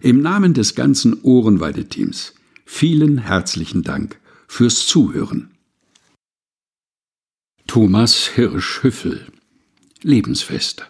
[0.00, 2.34] Im Namen des ganzen Ohrenweide-Teams
[2.64, 5.50] vielen herzlichen Dank fürs Zuhören.
[7.66, 9.26] Thomas Hirsch-Hüffel
[10.02, 10.86] Lebensfest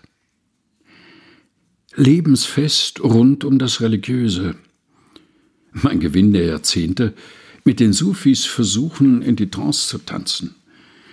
[1.95, 4.57] Lebensfest rund um das Religiöse.
[5.73, 7.15] Mein Gewinn der Jahrzehnte,
[7.65, 10.57] mit den Sufis versuchen, in die Trance zu tanzen,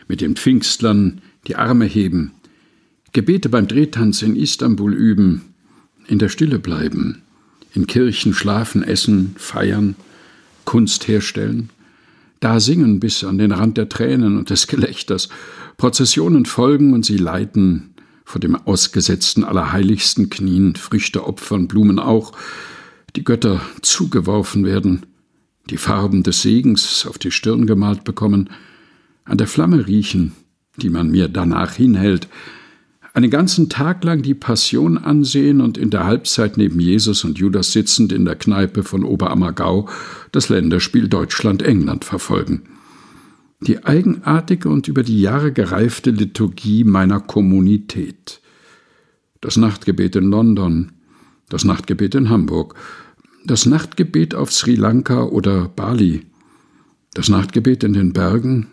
[0.10, 2.34] mit den Pfingstlern die Arme heben,
[3.14, 5.54] Gebete beim Drehtanz in Istanbul üben,
[6.08, 7.22] in der Stille bleiben,
[7.74, 9.96] in Kirchen schlafen, essen, feiern,
[10.66, 11.70] Kunst herstellen,
[12.40, 15.30] da singen bis an den Rand der Tränen und des Gelächters,
[15.78, 17.94] Prozessionen folgen und sie leiten,
[18.26, 22.34] vor dem ausgesetzten Allerheiligsten knien, Früchte opfern, Blumen auch,
[23.16, 25.06] die Götter zugeworfen werden,
[25.70, 28.50] die Farben des Segens auf die Stirn gemalt bekommen,
[29.24, 30.32] an der Flamme riechen,
[30.78, 32.28] die man mir danach hinhält,
[33.14, 37.72] einen ganzen Tag lang die Passion ansehen und in der Halbzeit neben Jesus und Judas
[37.72, 39.88] sitzend in der Kneipe von Oberammergau
[40.32, 42.64] das Länderspiel Deutschland-England verfolgen.
[43.62, 48.42] Die eigenartige und über die Jahre gereifte Liturgie meiner Kommunität.
[49.42, 50.92] Das Nachtgebet in London,
[51.50, 52.76] das Nachtgebet in Hamburg,
[53.46, 56.26] das Nachtgebet auf Sri Lanka oder Bali,
[57.14, 58.68] das Nachtgebet in den Bergen,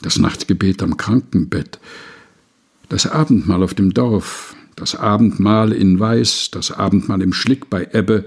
[0.00, 1.78] das Nachtgebet am Krankenbett,
[2.92, 8.26] das Abendmahl auf dem Dorf, das Abendmahl in Weiß, das Abendmahl im Schlick bei Ebbe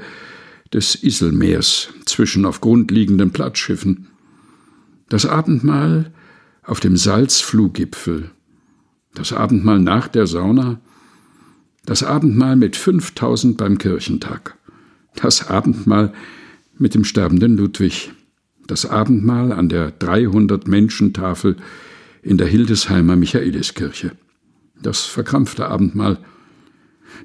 [0.73, 4.07] des Iselmeers zwischen auf Grund liegenden Plattschiffen,
[5.07, 6.11] das Abendmahl
[6.63, 8.31] auf dem Salzfluggipfel,
[9.13, 10.81] das Abendmahl nach der Sauna,
[11.85, 14.57] das Abendmahl mit 5000 beim Kirchentag,
[15.13, 16.11] das Abendmahl
[16.79, 18.13] mit dem sterbenden Ludwig,
[18.65, 21.55] das Abendmahl an der 300 Menschentafel
[22.23, 24.13] in der Hildesheimer Michaeliskirche
[24.81, 26.19] das verkrampfte Abendmahl.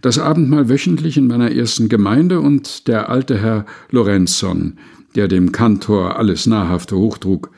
[0.02, 4.78] Das Abendmahl wöchentlich in meiner ersten Gemeinde und der alte Herr Lorenzon,
[5.14, 7.50] der dem Kantor alles Nahrhafte hochtrug,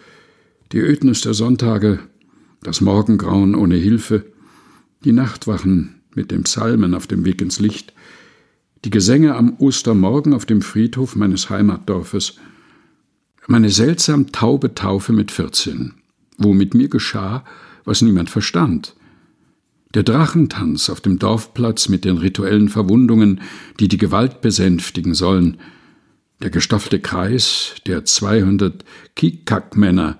[0.72, 2.00] die Ödnis der Sonntage,
[2.62, 4.25] das Morgengrauen ohne Hilfe,
[5.04, 7.92] die Nachtwachen mit dem Psalmen auf dem Weg ins Licht,
[8.84, 12.36] die Gesänge am Ostermorgen auf dem Friedhof meines Heimatdorfes,
[13.47, 15.94] meine seltsam taube Taufe mit vierzehn,
[16.38, 17.44] wo mit mir geschah,
[17.84, 18.94] was niemand verstand,
[19.94, 23.41] der Drachentanz auf dem Dorfplatz mit den rituellen Verwundungen,
[23.78, 25.58] die die Gewalt besänftigen sollen,
[26.41, 30.19] der gestaffelte Kreis der 200 Kikak-Männer,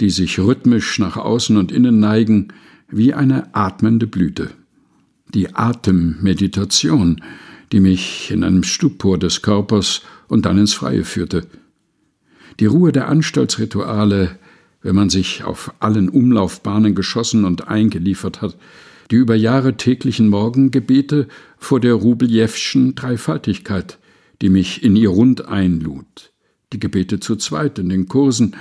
[0.00, 2.48] die sich rhythmisch nach außen und innen neigen,
[2.88, 4.50] wie eine atmende Blüte.
[5.32, 7.22] Die Atemmeditation,
[7.70, 11.46] die mich in einem Stupor des Körpers und dann ins Freie führte.
[12.58, 14.38] Die Ruhe der Anstaltsrituale,
[14.82, 18.56] wenn man sich auf allen Umlaufbahnen geschossen und eingeliefert hat,
[19.10, 21.26] die über Jahre täglichen Morgengebete
[21.58, 23.98] vor der Rubeljewschen Dreifaltigkeit,
[24.40, 26.32] die mich in ihr Rund einlud,
[26.72, 28.56] die Gebete zu zweit in den Kursen,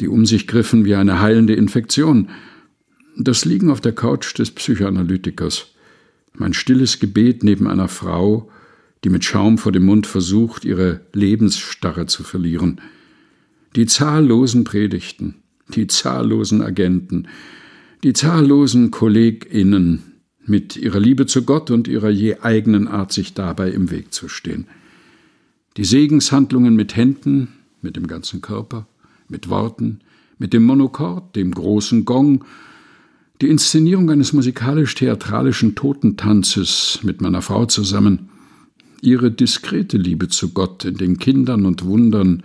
[0.00, 2.30] die um sich griffen wie eine heilende Infektion,
[3.16, 5.74] das Liegen auf der Couch des Psychoanalytikers,
[6.32, 8.50] mein stilles Gebet neben einer Frau,
[9.04, 12.80] die mit Schaum vor dem Mund versucht, ihre Lebensstarre zu verlieren,
[13.76, 15.36] die zahllosen Predigten,
[15.68, 17.28] die zahllosen Agenten,
[18.02, 20.02] die zahllosen KollegInnen
[20.46, 24.28] mit ihrer Liebe zu Gott und ihrer je eigenen Art, sich dabei im Weg zu
[24.28, 24.66] stehen.
[25.76, 27.48] Die Segenshandlungen mit Händen,
[27.82, 28.86] mit dem ganzen Körper,
[29.28, 30.00] mit Worten,
[30.38, 32.44] mit dem Monochord, dem großen Gong,
[33.40, 38.30] die Inszenierung eines musikalisch-theatralischen Totentanzes mit meiner Frau zusammen,
[39.02, 42.42] ihre diskrete Liebe zu Gott in den Kindern und Wundern,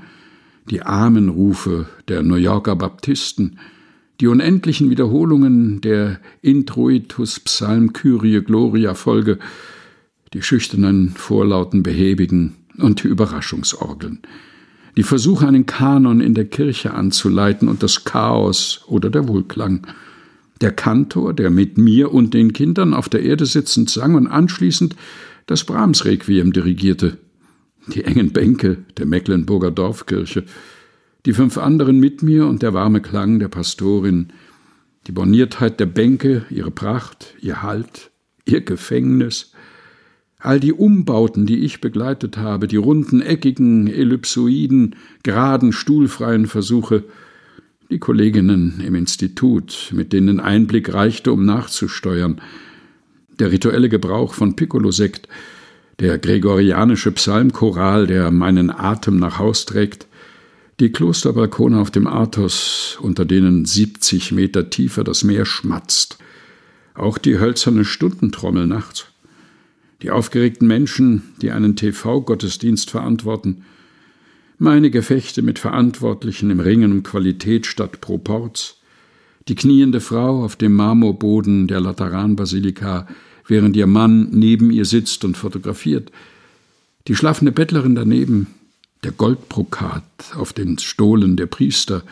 [0.69, 3.57] die Amenrufe der New Yorker Baptisten,
[4.21, 9.39] die unendlichen Wiederholungen der Introitus Psalm Kyrie Gloria Folge,
[10.33, 14.19] die schüchternen, vorlauten Behäbigen und die Überraschungsorgeln,
[14.97, 19.85] die Versuche, einen Kanon in der Kirche anzuleiten und das Chaos oder der Wohlklang,
[20.61, 24.95] der Kantor, der mit mir und den Kindern auf der Erde sitzend sang und anschließend
[25.47, 27.17] das Brahms-Requiem dirigierte,
[27.87, 30.45] die engen Bänke der Mecklenburger Dorfkirche,
[31.25, 34.27] die fünf anderen mit mir und der warme Klang der Pastorin,
[35.07, 38.11] die Borniertheit der Bänke, ihre Pracht, ihr Halt,
[38.45, 39.51] ihr Gefängnis,
[40.37, 47.03] all die Umbauten, die ich begleitet habe, die runden, eckigen, ellipsoiden, geraden, stuhlfreien Versuche,
[47.89, 52.41] die Kolleginnen im Institut, mit denen Einblick reichte, um nachzusteuern,
[53.39, 55.27] der rituelle Gebrauch von Piccolo-Sekt,
[55.99, 60.07] der gregorianische Psalmchoral, der meinen Atem nach Haus trägt,
[60.79, 66.17] die Klosterbalkone auf dem Athos, unter denen 70 Meter tiefer das Meer schmatzt,
[66.93, 69.05] auch die hölzerne Stundentrommel nachts,
[70.01, 73.63] die aufgeregten Menschen, die einen TV-Gottesdienst verantworten,
[74.57, 78.77] meine Gefechte mit Verantwortlichen im Ringen um Qualität statt Proports,
[79.47, 83.07] die kniende Frau auf dem Marmorboden der Lateranbasilika,
[83.47, 86.11] während ihr Mann neben ihr sitzt und fotografiert,
[87.07, 88.47] die schlafende Bettlerin daneben,
[89.05, 90.03] der Goldbrokat
[90.35, 92.03] auf den Stohlen der Priester,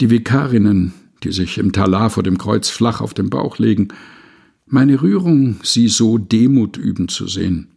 [0.00, 3.88] die Vikarinnen, die sich im Talar vor dem Kreuz flach auf den Bauch legen,
[4.66, 7.68] meine Rührung, sie so Demut üben zu sehen.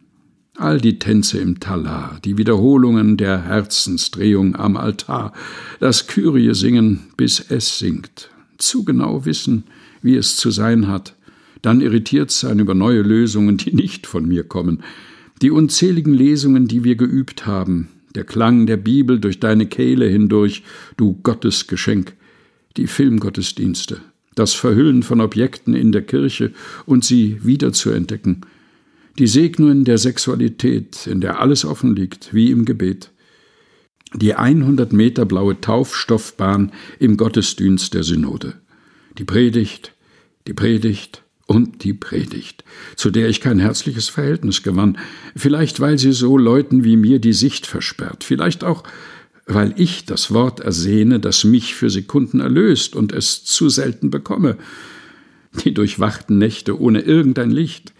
[0.56, 5.34] All die Tänze im Talar, die Wiederholungen der Herzensdrehung am Altar,
[5.78, 9.64] das Kyrie singen, bis es singt, zu genau wissen,
[10.00, 11.14] wie es zu sein hat,
[11.60, 14.82] dann irritiert sein über neue Lösungen, die nicht von mir kommen,
[15.42, 20.62] die unzähligen Lesungen, die wir geübt haben, der Klang der Bibel durch deine Kehle hindurch,
[20.96, 22.14] du Gottesgeschenk,
[22.76, 24.00] die Filmgottesdienste,
[24.34, 26.52] das Verhüllen von Objekten in der Kirche
[26.86, 28.42] und sie wiederzuentdecken,
[29.18, 33.10] die Segnungen der Sexualität, in der alles offen liegt, wie im Gebet,
[34.14, 38.54] die 100 Meter blaue Taufstoffbahn im Gottesdienst der Synode,
[39.18, 39.92] die Predigt,
[40.46, 42.62] die Predigt, und die Predigt,
[42.94, 44.98] zu der ich kein herzliches Verhältnis gewann,
[45.34, 48.84] vielleicht weil sie so Leuten wie mir die Sicht versperrt, vielleicht auch
[49.46, 54.58] weil ich das Wort ersehne, das mich für Sekunden erlöst und es zu selten bekomme.
[55.64, 57.94] Die durchwachten Nächte ohne irgendein Licht,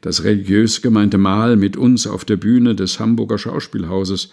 [0.00, 4.30] das religiös gemeinte Mahl mit uns auf der Bühne des Hamburger Schauspielhauses,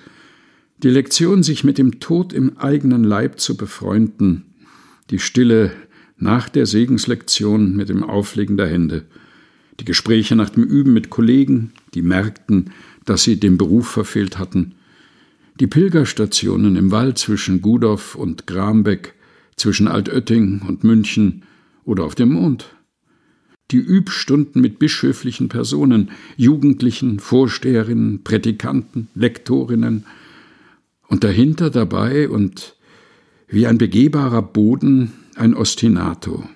[0.83, 4.45] die Lektion, sich mit dem Tod im eigenen Leib zu befreunden,
[5.09, 5.71] die Stille
[6.19, 9.05] nach der Segenslektion mit dem Auflegen der Hände,
[9.79, 12.71] die Gespräche nach dem Üben mit Kollegen, die merkten,
[13.05, 14.75] dass sie den Beruf verfehlt hatten,
[15.59, 19.13] die Pilgerstationen im Wald zwischen Gudorf und Grambeck,
[19.55, 21.43] zwischen Altötting und München
[21.83, 22.73] oder auf dem Mond,
[23.71, 30.05] die Übstunden mit bischöflichen Personen, Jugendlichen, Vorsteherinnen, Prädikanten, Lektorinnen,
[31.09, 32.75] und dahinter dabei und
[33.47, 36.47] wie ein begehbarer Boden ein Ostinato,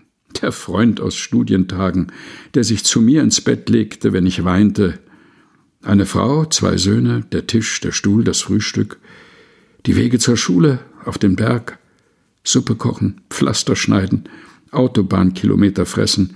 [0.42, 2.12] der Freund aus Studientagen,
[2.54, 5.00] der sich zu mir ins Bett legte, wenn ich weinte,
[5.82, 9.00] eine Frau, zwei Söhne, der Tisch, der Stuhl, das Frühstück,
[9.86, 11.80] die Wege zur Schule, auf den Berg,
[12.44, 14.30] Suppe kochen, Pflaster schneiden,
[14.72, 16.36] Autobahnkilometer fressen,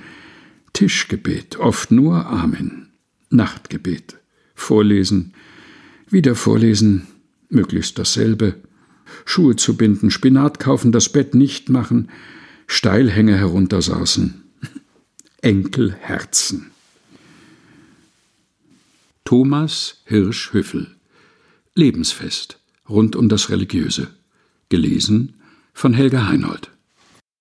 [0.73, 2.89] Tischgebet, oft nur Amen,
[3.29, 4.17] Nachtgebet,
[4.55, 5.33] Vorlesen,
[6.09, 7.07] wieder vorlesen,
[7.49, 8.55] möglichst dasselbe,
[9.25, 12.09] Schuhe zu binden, Spinat kaufen, das Bett nicht machen,
[12.67, 14.43] Steilhänge heruntersausen.
[15.41, 16.71] Enkelherzen.
[19.23, 20.97] Thomas Hirsch Hüffel
[21.77, 22.59] Lebensfest
[22.89, 24.07] rund um das Religiöse.
[24.69, 25.35] Gelesen
[25.73, 26.71] von Helga Heinold.